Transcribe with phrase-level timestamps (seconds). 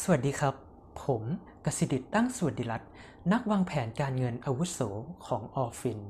[0.00, 0.54] สวัสดีครับ
[1.04, 1.22] ผม
[1.64, 2.82] กสิดิตตั้งสวัสดิรัต
[3.32, 4.80] นักวางแผนการเงินอาวุโส
[5.26, 6.00] ของออฟฟิน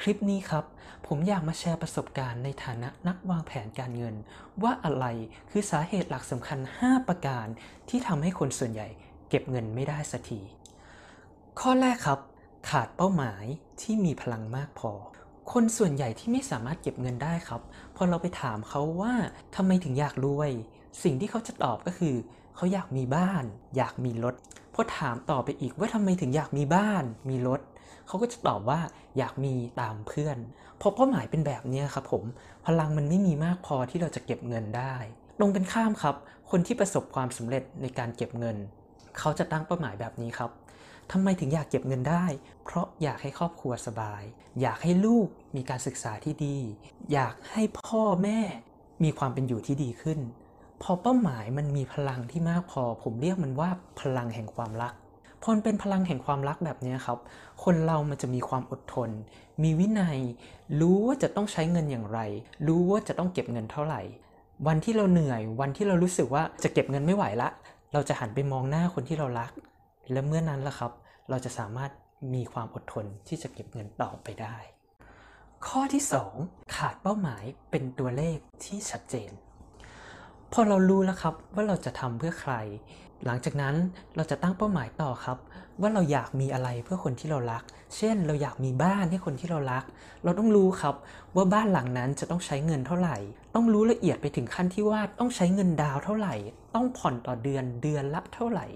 [0.00, 0.64] คลิปนี้ครับ
[1.06, 4.14] ผมอยากมาแชร์ประสบการณ์ในฐานะนักวางแผนการเงิน
[4.62, 5.06] ว่าอะไร
[5.50, 7.46] คือสาเหตุหลักสำคัญ 5 ประการ
[7.88, 8.88] ที่ทำให้คนส่วนใหญ่
[9.28, 10.40] เก็บเงินไม่ได้สักที
[11.60, 12.20] ข้อแรกครับ
[12.70, 13.44] ขาดเป้าหมาย
[13.82, 14.92] ที่มีพลังมากพอ
[15.52, 17.62] คนส่วนใหญ่ที่ไม่สามารถเก็บเงินได้ครับ
[17.96, 19.14] พอเราไปถามเขาว่า
[19.56, 20.50] ทำไมถึงอยากรวย
[21.02, 22.16] สิ่งที่เขาจะตอบก็คือ
[22.56, 23.44] เขาอยากมีบ้าน
[23.76, 24.34] อยากมีรถ
[24.74, 27.60] พอถามต่อไปอีกว่าทำไมถึงอยากมีบ้าน มีรถ
[28.06, 28.80] เขาก็จะตอบว่า
[29.18, 30.38] อยากมีตามเพื่อน
[30.78, 32.24] เพราะเป้าหมายเป็นแบบนี้ครับผม
[32.66, 34.94] พลังมันไม่มีมากพอที่เราจะเก็บเงินได้
[35.38, 36.16] ตรงกันข้ามครับ
[36.50, 38.56] คนที่ประสบความสำเร็จในการเก็บเงิน
[39.18, 40.50] เขาจะตั้งเป้าหมายแบบนี้ครับ
[41.12, 42.24] ทำไมถึงอยากเก็บเงินได้
[42.64, 44.22] เพราะอยากให้ครอบครัวสบาย
[44.60, 46.58] อยากให้ลูกมีการศึกษาที่ดี
[47.12, 48.40] อยากให้พ่อแม่
[49.04, 50.18] มีความเป็นอยู่ที่ดีขึ้น
[50.82, 53.68] พอเป้าหมายมันมีพลังที่มากพอ ผมเรียกมันว่า
[54.00, 54.94] พลังแห่งความรัก
[55.42, 57.18] พอมันเป็นพลังแห่งความรักแบบนี้ครับ
[57.64, 59.10] คนเรามันจะมีความอดทน
[59.62, 60.18] มีวินัย
[60.80, 62.20] รู้ว่าจะต้องใช้เงินอย่างไร
[62.66, 64.00] รู้ว่าจะต้องเก็บเงินเท่าไหร่
[64.66, 67.48] วันที่เราเหนื่อย วันที่เรารู้สึกว่าจะเก็บเงินไม่ไหวละ
[67.92, 69.50] เราจะหันไปมองหน้าคนที่เรารัก
[70.12, 70.92] และเมื่อนั้นละครับ
[71.30, 71.90] เราจะสามารถ
[72.34, 74.56] มีความอดทนที่จะเก็บเงินต่อไปได้
[75.66, 76.02] ข้อที่
[76.38, 79.30] 2 ขาดเป้าหมายเป็นตัวเลขที่ชัดเจน
[80.56, 82.54] พอเรารู้แล้วครับว่าเราจะทำเพื่อใคร
[83.26, 83.74] หลังจากนั้น
[84.16, 85.38] เราจะตั้งเป้าหมายต่อครับ
[85.80, 87.62] ว่าเราอยากมีอะไรเพื่อคนที่เรารัก
[87.96, 89.84] เช่น เราอยากมีบ้านให้คนที่เรารัก
[90.24, 90.94] เราต้องรู้ครับ
[91.36, 93.16] ว่าบ้านหลังนั้นจะต้องใช้เงินเท่าไหร่
[93.54, 96.34] ต้องรู้ละเอียดไปถึงขั้นที่ว่าต้องใช้เงินดาวเท่าไหร่
[96.74, 98.66] ต้องผ่อนต่อเดือนเดือนละเท่าไหร่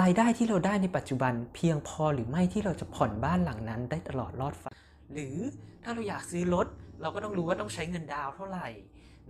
[0.00, 4.72] รายได้ที่เราได้ในปัจจุบันเพียงพอหรือไม่ที่เราจะผ่อนบ้านหลังนั้นได้ตลอดรอดฟัง
[5.12, 5.36] หรือ
[5.82, 6.66] ถ้าเราอยากซื้อรถ
[7.02, 8.66] เราก็ต้องรู้ว่าต้องใช้เงินดาวเท่าไหร่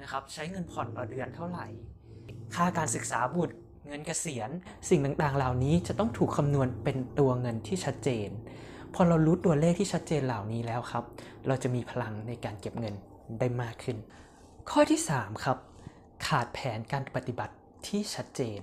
[0.01, 1.67] นะครับใช้เงินผ่อนต่อเดือนเท่าไหร่
[2.55, 3.55] ค่าการศึกษาบุตร
[3.87, 4.51] เงินเกษียณ
[4.89, 8.29] สิ่งต่างๆ เหล่านี้จะต้องถูกคำนวณเป็นตัวเงินที่ชัดเจน
[8.95, 11.05] พอเรารู้ตัวเลขที่ชัดเจนเหล่านี้แล้วครับ
[11.47, 12.95] เราจะมีพลังในการเก็บเงิน
[13.39, 13.97] ได้มากขึ้น
[14.71, 15.59] ข้อที่ 3 ครับ
[16.27, 17.55] ขาดแผนการปฏิบัติ
[17.87, 18.61] ที่ชัดเจน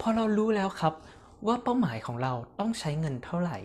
[0.00, 0.94] พอเรารู้แล้วครับ
[1.46, 3.58] ว่าเป้าหมายของเราต้องใช้เงินเท่าไหร่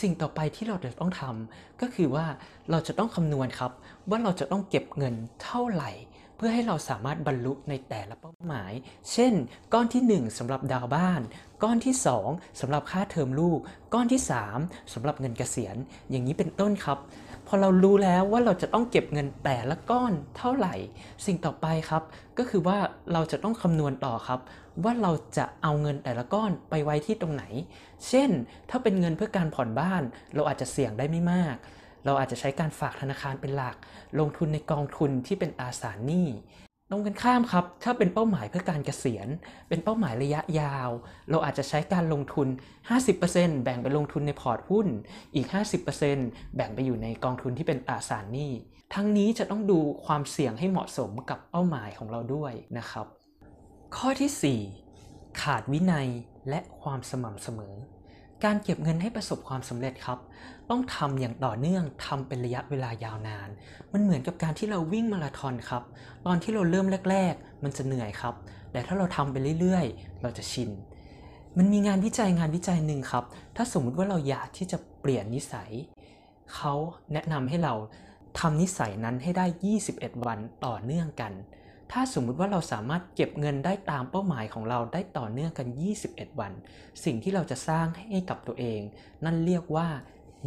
[0.00, 2.26] สิ่งต่อไปที่เราจะต้องทำก็คือว่า
[2.70, 3.72] เราจะต้องคำนวณครับ
[4.10, 5.14] ว่าเราจะต้องเก็บเงิน
[5.44, 5.90] เท่าไหร่
[6.36, 8.72] เพื่อให้เราสามารถบรรลุในแต่ละเป้าหมาย
[9.12, 9.32] เช่น
[9.72, 11.20] ก้อนที่ 1สำหรับดาวบ้าน
[11.62, 11.94] ก้อนที่
[12.28, 13.60] 2สำหรับค่าเทอมลูก
[13.94, 14.20] ก้อนที่
[14.56, 15.76] 3สำหรับเงินเกษียณ
[16.10, 16.98] อย่างนี้เป็นต้นครับ
[17.46, 20.74] พอเรารู้แล้วว่าเราจะต้องเก็บเงินแต่ละก้อนเท่าไหร่
[21.26, 22.02] สิ่งต่อไปครับ
[22.38, 22.78] ก็คือว่า
[23.12, 24.40] เราจะต้องคำนวณต่อครับ
[24.84, 27.44] ว่าเราจะเอาเงินแต่ละก้อนไปไว้ที่ตรงไหน
[28.08, 28.30] เช่น
[28.70, 30.02] ถ้าเป็นเงินเพื่อการผ่อนบ้าน
[30.34, 31.56] เราอาจจะเสี่ยงได้ไม่มาก
[32.04, 33.76] เราอาจจะใช้การฝากธนาคารเป็นหลัก
[34.18, 36.28] ลงทุนในกองทุนที่เป็นอาสาหนี้
[36.90, 39.28] ตรงกันข้ามครับ ถ้าเป็นเป้าหมายเพื่อการเกษียณ
[39.68, 40.90] เป็นเป้าหมายระยะยาว
[41.30, 42.48] เราอาจจะใช้การลงทุน
[43.06, 44.86] 50%แบ่งไปลงทุนในพอร์ตหุ้น
[45.34, 45.46] อีก
[46.02, 48.52] 50%แบ่งไปอยู่ในกองทุนที่เป็นตราสารหนี้
[48.94, 53.06] ทั้งนี้จะต้องดูความเสี่ยงให้เหมาะสมกับเป้าหมายของเราด้วยนะครับ
[53.96, 54.60] ข้อที่
[54.98, 56.08] 4 ขาดวินัย
[56.48, 57.74] และความสม่ำเสมอ
[58.44, 60.18] การเก็บเงินให้ประสบความสำเร็จครับ
[60.70, 63.48] ต้องทำอย่างต่อเนื่องทำเป็นระยะเวลายาวนาน
[63.92, 65.82] มันเหมือนกับการที่เราวิ่งมาราธอนครับ
[66.26, 68.34] ตอนที่เราเริ่มแรก ๆ มันจะเหนื่อยครับ
[68.72, 70.70] แต่ถ้าเราทำไปเรื่อยๆ เราจะชิน
[71.58, 73.24] มันมีงานวิจัยงานวิจัยหนึ่งครับ
[73.56, 75.70] ถ้าสมมุติว่าเราอยากที่จะเปลี่ยนนิสัย
[76.54, 76.72] เขา
[77.12, 77.74] แนะนำให้เรา
[78.38, 79.46] ทำนิสัยนั้นให้ได้
[79.86, 81.32] 21 วันต่อเนื่องกัน
[81.92, 85.66] ถ้าสมมุติว่าเราสามารถเก็บเงินได้ตามเป้าหมายของเราได้ต่อเนื่องกัน
[86.04, 86.52] 21 วัน
[87.04, 88.80] สิ่งที่เราจะสร้างให้กับตัวเอง
[89.24, 89.88] นั่นเรียกว่า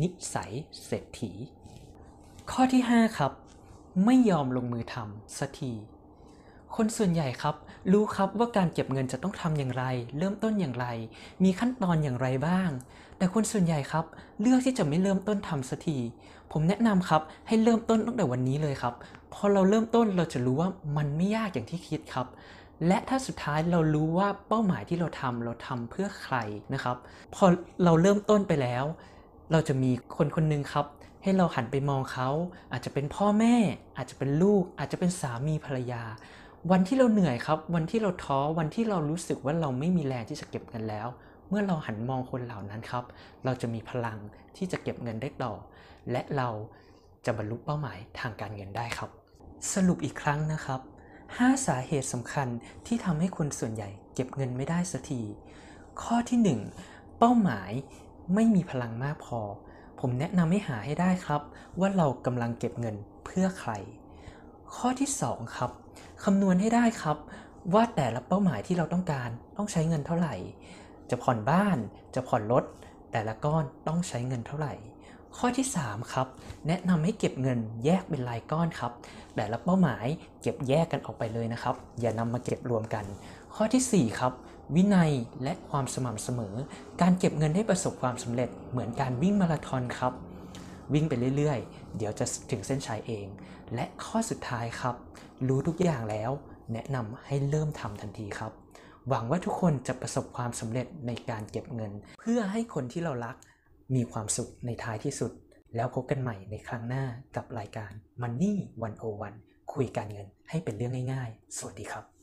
[0.01, 0.51] นิสัย
[0.85, 1.31] เศรษฐี
[2.51, 3.31] ข้อที่ 5 ครับ
[4.05, 5.73] ไม่ยอมลงมือทำสักที
[6.75, 7.56] คนส่วนใหญ่ครับ
[7.91, 9.84] รู้ครับว่าการเก็บเงินจะต้องทำอย่างไร
[10.18, 10.88] เริ่มต้นอย่างไร
[11.44, 12.69] มีขั้นตอนอย่างไรบ้าง
[13.18, 14.06] แต่คนส่วนใหญ่ครับ
[14.41, 15.97] เลือกที่จะไม่เริ่มต้นทำสักที
[16.52, 18.94] ผมแนะนำครับให้เริ่มต้นตั้งแต่วันนี้เลยครับ
[19.34, 22.28] พอเราเริ่มต้นเราจะรู้ว่ามันไม่ยากอย่างที่คิดครับ
[22.88, 26.36] และถ้าสุดท้ายเรารู้ว่าเป้าหมายที่เราทำเราทำเพื่อใคร
[26.74, 26.98] นะครับ
[27.36, 27.45] พอ
[27.83, 28.83] เราเริ่มต้นไปแล้ว
[29.51, 30.86] เราจะมีคนคนหนึ่งครับ
[31.24, 32.30] ให้เราหันไปมองเขา
[32.71, 33.56] อาจจะเป็นพ่อแม่
[33.98, 36.04] อาจจะเป็นลูก อาจจะเป็นสามีภรรยา
[36.71, 41.07] วันที่เราเหนื่อยครับ วันที่เราท้อ วันที่เรารู้สึกว่าเราไม่มีแรงที่จะเก็บเงินแล้ว
[41.50, 43.03] เมื่อเราหันมองคนเหล่านั้นครับ
[43.45, 44.17] เราจะมีพลัง
[44.57, 45.53] ที่จะเก็บเงินได้ต่อ
[46.11, 46.50] และเรา
[47.25, 49.09] จะบรรลุเป้าหมายทางการเงินได้ครับ
[49.73, 50.81] สรุปอีกครั้งนะครับ
[51.23, 52.47] 5 สาเหตุสำคัญ
[52.88, 55.21] ที่ทำให้คนส่วนใหญ่เก็บเงินไม่ได้สักที
[56.01, 57.71] ข้อที่ 1 เป้าหมาย
[58.33, 59.39] ไม่มีพลังมากพอ
[60.00, 61.41] ผมแนะนำให้หาให้ได้ครับ
[61.79, 62.95] ว่าเรากำลังเก็บเงิน
[63.25, 63.71] เพื่อใคร
[64.75, 65.71] ข้อที่ 2 ครับ
[66.25, 67.18] คำนวณให้ได้ครับ
[67.74, 70.36] ว่าแต่ละเป้าหมายที่เราต้องการต้องใช้เงินเท่าไหร่
[71.10, 71.77] จะผ่อนบ้าน
[72.16, 72.63] จะผ่อนรถ
[73.12, 74.74] แต่ละก้อนต้องใช้เงินเท่าไหร่
[75.38, 76.27] ข้อที่ 3 ครับ
[76.68, 78.92] แนะนำให้เก็บเงินแยกเป็นรายก้อนครับ
[79.36, 80.06] แต่ละเป้าหมาย
[80.42, 83.06] เก็บแยกกันออกไปเลยนะครับ อย่านำมาเก็บรวมกัน
[83.56, 84.33] ข้อทีสี่4 ครับ
[84.75, 85.12] วินัย
[85.44, 86.56] และความสม่ำเสมอ
[87.01, 90.13] การเก็บเงินให้ประสบความสำเร็จเหมือนการวิ่งมาราธอนครับ
[90.94, 93.27] วิ่งไปเรื่อยๆ เดี๋ยวจะถึงเส้นชัยเอง
[93.75, 94.95] และข้อสุดท้ายครับ
[95.47, 96.31] รู้ทุกอย่างแล้ว
[96.74, 98.51] แนะนำให้เริ่มทำทันทีครับ
[99.09, 103.36] หวังว่าทุกคนจะประสบความสำเร็จในการเก็บเงิน เพื่อให้คนที่เรารัก
[103.95, 105.31] มีความสุขในท้ายที่สุด
[105.75, 108.53] แล้วพบกันใหม่ในครั้งหน้ากับรายการ Money
[109.15, 112.19] 101คุยการเงินให้เป็นเรื่องง่าย ๆ สวัสดีครับ